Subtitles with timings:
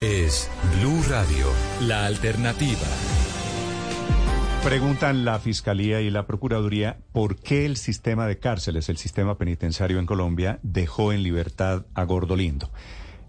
[0.00, 0.48] Es
[0.78, 1.48] Blue Radio,
[1.82, 2.86] la alternativa.
[4.62, 9.98] Preguntan la Fiscalía y la Procuraduría por qué el sistema de cárceles, el sistema penitenciario
[9.98, 12.70] en Colombia, dejó en libertad a Gordolindo.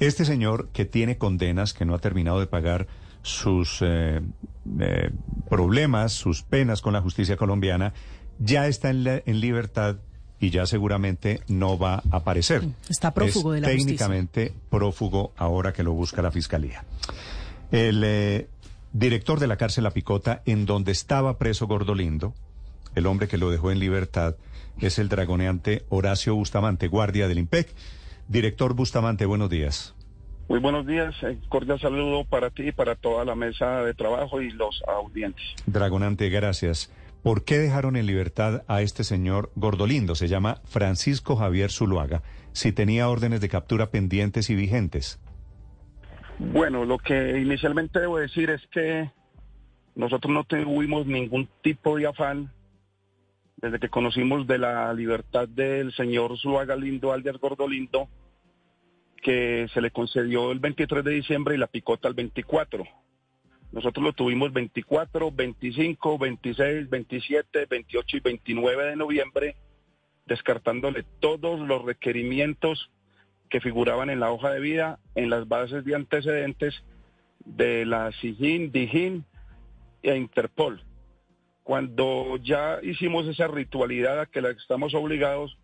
[0.00, 2.88] Este señor que tiene condenas, que no ha terminado de pagar
[3.22, 4.20] sus eh,
[4.80, 5.10] eh,
[5.48, 7.94] problemas, sus penas con la justicia colombiana,
[8.40, 9.98] ya está en, en libertad
[10.40, 12.62] y ya seguramente no va a aparecer.
[12.88, 16.84] Está prófugo de la técnicamente prófugo ahora que lo busca la fiscalía.
[17.70, 18.48] El eh,
[18.92, 22.34] director de la cárcel La Picota, en donde estaba preso Gordolindo,
[22.94, 24.36] el hombre que lo dejó en libertad,
[24.80, 27.68] es el dragoneante Horacio Bustamante, guardia del IMPEC.
[28.28, 29.94] Director Bustamante, buenos días.
[30.48, 34.40] Muy buenos días, eh, cordial saludo para ti y para toda la mesa de trabajo
[34.40, 35.44] y los audientes.
[35.66, 36.90] Dragonante, gracias.
[37.26, 40.14] ¿Por qué dejaron en libertad a este señor Gordolindo?
[40.14, 42.22] Se llama Francisco Javier Zuluaga,
[42.52, 45.18] si tenía órdenes de captura pendientes y vigentes.
[46.38, 49.10] Bueno, lo que inicialmente debo decir es que
[49.96, 52.52] nosotros no tuvimos ningún tipo de afán
[53.56, 58.06] desde que conocimos de la libertad del señor Zuluaga Lindo, Alder Gordolindo,
[59.20, 62.84] que se le concedió el 23 de diciembre y la picota el 24.
[63.76, 69.56] Nosotros lo tuvimos 24, 25, 26, 27, 28 y 29 de noviembre,
[70.24, 72.90] descartándole todos los requerimientos
[73.50, 76.74] que figuraban en la hoja de vida, en las bases de antecedentes
[77.44, 79.26] de la SIGIN, DIGIN
[80.02, 80.82] e Interpol.
[81.62, 85.58] Cuando ya hicimos esa ritualidad a que la estamos obligados,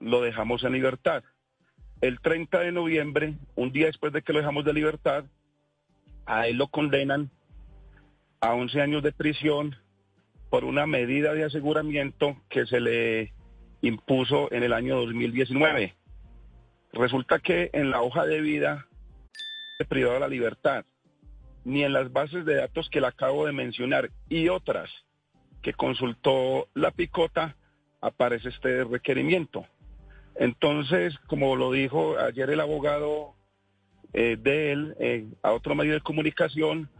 [0.00, 1.24] lo dejamos en libertad.
[2.02, 5.24] El 30 de noviembre, un día después de que lo dejamos de libertad,
[6.26, 7.30] a él lo condenan
[8.44, 9.74] a 11 años de prisión
[10.50, 13.32] por una medida de aseguramiento que se le
[13.80, 15.94] impuso en el año 2019.
[16.92, 18.86] Resulta que en la hoja de vida
[19.78, 20.84] se privado de la libertad,
[21.64, 24.90] ni en las bases de datos que le acabo de mencionar y otras
[25.62, 27.56] que consultó la picota
[28.02, 29.64] aparece este requerimiento.
[30.34, 33.32] Entonces, como lo dijo ayer el abogado
[34.12, 36.90] eh, de él eh, a otro medio de comunicación,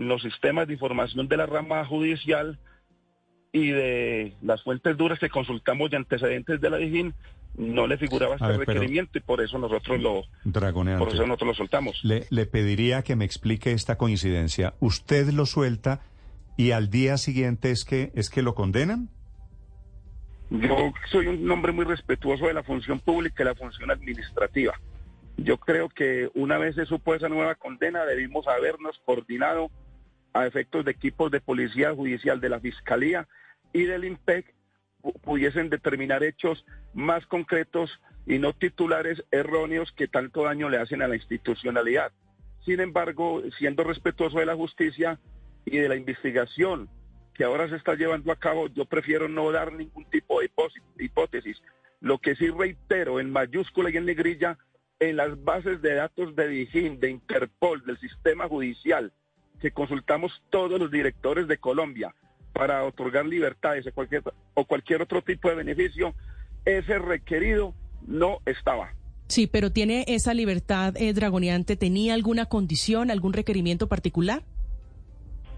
[0.00, 2.58] los sistemas de información de la rama judicial
[3.52, 7.14] y de las fuentes duras que consultamos de antecedentes de la DIGIN,
[7.58, 10.22] no le figuraba este requerimiento y por eso nosotros lo
[10.52, 12.00] por eso nosotros lo soltamos.
[12.02, 14.72] Le, le pediría que me explique esta coincidencia.
[14.80, 16.00] ¿Usted lo suelta
[16.56, 19.10] y al día siguiente es que es que lo condenan?
[20.48, 24.80] Yo soy un hombre muy respetuoso de la función pública y la función administrativa.
[25.36, 29.70] Yo creo que una vez se supo esa nueva condena, debimos habernos coordinado
[30.32, 33.28] a efectos de equipos de policía judicial de la Fiscalía
[33.72, 34.54] y del IMPEC
[35.22, 41.08] pudiesen determinar hechos más concretos y no titulares erróneos que tanto daño le hacen a
[41.08, 42.12] la institucionalidad.
[42.64, 45.18] Sin embargo, siendo respetuoso de la justicia
[45.64, 46.88] y de la investigación
[47.34, 50.50] que ahora se está llevando a cabo, yo prefiero no dar ningún tipo de
[50.98, 51.62] hipótesis.
[52.00, 54.58] Lo que sí reitero en mayúscula y en negrilla,
[54.98, 59.12] en las bases de datos de DIGIN, de Interpol, del sistema judicial,
[59.60, 62.14] que consultamos todos los directores de Colombia
[62.52, 64.22] para otorgar libertades o cualquier,
[64.54, 66.14] o cualquier otro tipo de beneficio,
[66.64, 67.74] ese requerido
[68.06, 68.94] no estaba.
[69.28, 71.76] Sí, pero ¿tiene esa libertad eh, dragoneante?
[71.76, 74.42] ¿Tenía alguna condición, algún requerimiento particular?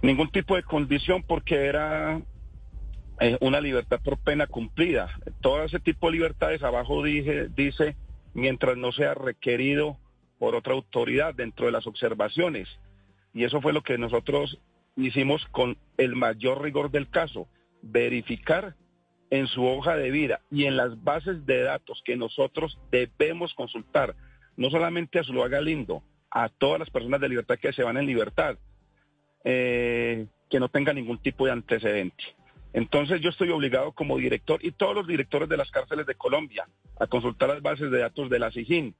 [0.02, 2.20] Ningún tipo de condición porque era
[3.20, 5.08] eh, una libertad por pena cumplida.
[5.40, 7.96] Todo ese tipo de libertades abajo dije, dice
[8.34, 9.96] mientras no sea requerido
[10.38, 12.68] por otra autoridad dentro de las observaciones.
[13.34, 14.58] Y eso fue lo que nosotros
[14.96, 17.48] hicimos con el mayor rigor del caso,
[17.82, 18.74] verificar
[19.30, 24.14] en su hoja de vida y en las bases de datos que nosotros debemos consultar,
[24.56, 28.06] no solamente a Zuluaga Lindo, a todas las personas de libertad que se van en
[28.06, 28.58] libertad,
[29.44, 32.22] eh, que no tenga ningún tipo de antecedente.
[32.74, 36.68] Entonces yo estoy obligado como director y todos los directores de las cárceles de Colombia
[36.98, 38.94] a consultar las bases de datos de la SIGIN,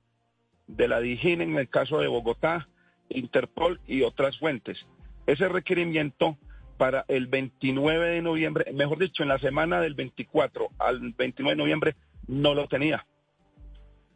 [0.67, 2.69] de la DIGIN en el caso de Bogotá,
[3.15, 4.85] Interpol y otras fuentes.
[5.27, 6.37] Ese requerimiento
[6.77, 11.63] para el 29 de noviembre, mejor dicho, en la semana del 24 al 29 de
[11.63, 11.97] noviembre,
[12.27, 13.07] no lo tenía.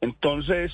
[0.00, 0.72] Entonces,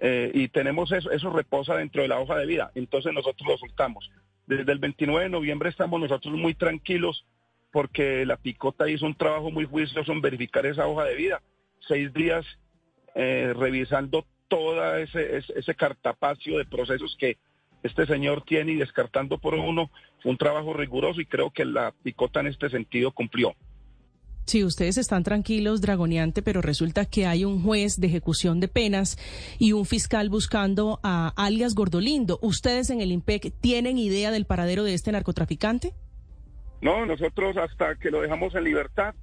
[0.00, 3.56] eh, y tenemos eso, eso reposa dentro de la hoja de vida, entonces nosotros lo
[3.56, 4.10] soltamos.
[4.46, 7.26] Desde el 29 de noviembre estamos nosotros muy tranquilos
[7.72, 11.42] porque la picota hizo un trabajo muy juicioso en verificar esa hoja de vida.
[11.80, 12.46] Seis días
[13.14, 17.38] eh, revisando todo ese, ese, cartapacio de procesos que
[17.82, 19.90] este señor tiene y descartando por uno,
[20.22, 23.54] fue un trabajo riguroso y creo que la picota en este sentido cumplió.
[24.46, 29.18] Sí, ustedes están tranquilos, Dragoniante, pero resulta que hay un juez de ejecución de penas
[29.58, 32.38] y un fiscal buscando a alias Gordolindo.
[32.42, 35.94] ¿Ustedes en el IMPEC tienen idea del paradero de este narcotraficante?
[36.80, 39.16] No, nosotros hasta que lo dejamos en libertad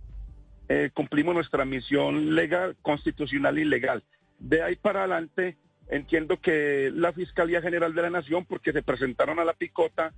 [0.70, 4.04] eh, cumplimos nuestra misión legal, constitucional y legal.
[4.44, 5.58] De ahí para adelante
[5.88, 10.14] entiendo que la Fiscalía General de la Nación, porque se presentaron a la picota,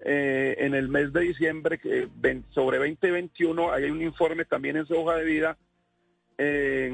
[0.00, 1.78] eh, en el mes de diciembre
[2.50, 5.58] sobre 2021, hay un informe también en su hoja de vida,
[6.38, 6.90] eh,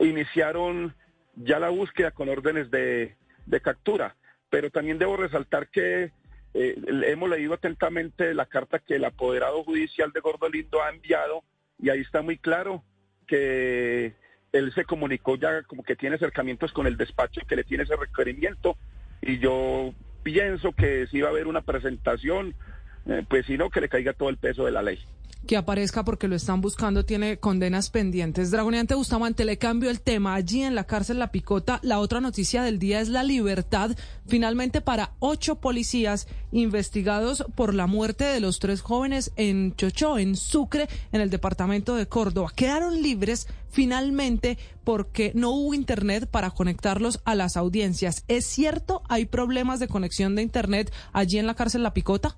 [0.00, 0.94] iniciaron
[1.36, 3.16] ya la búsqueda con órdenes de,
[3.62, 4.14] captura.
[4.50, 6.12] Pero también debo resaltar que
[6.52, 11.42] eh, hemos leído atentamente la carta que el apoderado judicial de Gordolindo ha enviado
[11.78, 12.82] y ahí está muy claro
[13.26, 14.14] que
[14.52, 17.96] él se comunicó ya como que tiene acercamientos con el despacho que le tiene ese
[17.96, 18.76] requerimiento.
[19.20, 19.92] Y yo
[20.22, 22.54] pienso que si va a haber una presentación,
[23.06, 24.98] eh, pues si no, que le caiga todo el peso de la ley
[25.48, 28.50] que aparezca porque lo están buscando, tiene condenas pendientes.
[28.50, 30.34] Dragoniante Bustamante, le cambio el tema.
[30.34, 33.96] Allí en la cárcel La Picota, la otra noticia del día es la libertad
[34.26, 40.36] finalmente para ocho policías investigados por la muerte de los tres jóvenes en Chochó, en
[40.36, 42.52] Sucre, en el departamento de Córdoba.
[42.54, 48.22] Quedaron libres finalmente porque no hubo internet para conectarlos a las audiencias.
[48.28, 49.02] ¿Es cierto?
[49.08, 52.36] ¿Hay problemas de conexión de internet allí en la cárcel La Picota?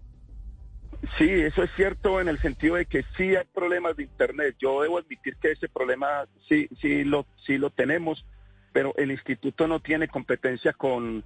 [1.19, 4.57] Sí, eso es cierto en el sentido de que sí hay problemas de Internet.
[4.59, 8.25] Yo debo admitir que ese problema sí, sí, lo, sí lo tenemos,
[8.73, 11.25] pero el instituto no tiene competencia con,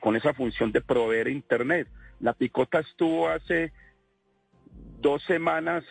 [0.00, 1.88] con esa función de proveer Internet.
[2.20, 3.72] La picota estuvo hace
[5.00, 5.84] dos semanas,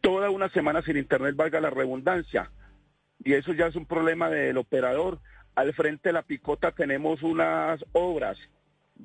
[0.00, 2.50] toda una semana sin Internet, valga la redundancia,
[3.24, 5.20] y eso ya es un problema del operador.
[5.54, 8.38] Al frente de la picota tenemos unas obras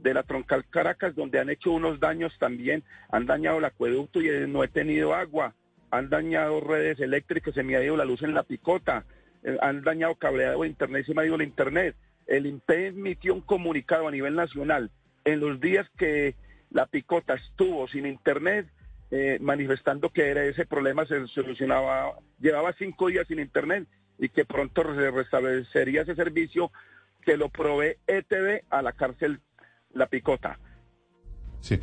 [0.01, 4.47] de la troncal Caracas, donde han hecho unos daños también, han dañado el acueducto y
[4.47, 5.53] no he tenido agua,
[5.91, 9.05] han dañado redes eléctricas, se me ha ido la luz en la picota,
[9.43, 11.95] eh, han dañado cableado de internet, se me ha ido el internet.
[12.27, 14.89] El INPE emitió un comunicado a nivel nacional
[15.23, 16.35] en los días que
[16.71, 18.67] la picota estuvo sin internet,
[19.11, 23.87] eh, manifestando que era ese problema se solucionaba, llevaba cinco días sin internet
[24.17, 26.71] y que pronto se restablecería ese servicio
[27.23, 29.39] que lo provee ETV a la cárcel
[29.95, 30.59] la picota.
[31.61, 31.79] Sí,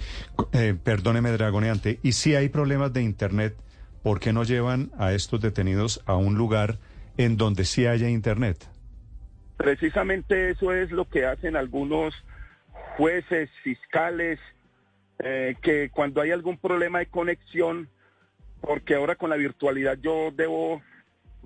[0.53, 1.99] eh, perdóneme, Dragoneante.
[2.03, 3.57] Y si hay problemas de Internet,
[4.05, 6.79] ¿por qué no llevan a estos detenidos a un lugar
[7.17, 8.69] en donde sí haya Internet?
[9.57, 12.15] Precisamente eso es lo que hacen algunos
[12.97, 14.39] jueces, fiscales,
[15.19, 17.89] eh, que cuando hay algún problema de conexión,
[18.61, 20.81] porque ahora con la virtualidad yo debo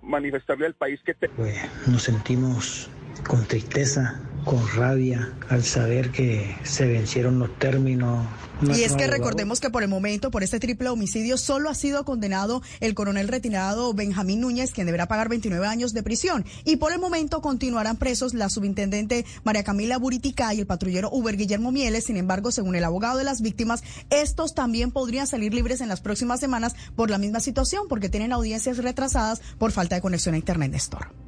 [0.02, 1.14] manifestarle al país que...
[1.14, 2.90] Pues nos sentimos
[3.26, 8.24] con tristeza con rabia al saber que se vencieron los términos.
[8.62, 12.04] y es que recordemos que por el momento, por este triple homicidio, solo ha sido
[12.04, 16.44] condenado el coronel retirado Benjamín Núñez, quien deberá pagar 29 años de prisión.
[16.64, 21.36] Y por el momento continuarán presos la subintendente María Camila Buritica y el patrullero Uber
[21.36, 22.04] Guillermo Mieles.
[22.04, 26.00] Sin embargo, según el abogado de las víctimas, estos también podrían salir libres en las
[26.00, 30.38] próximas semanas por la misma situación, porque tienen audiencias retrasadas por falta de conexión a
[30.38, 31.25] Internet, Néstor.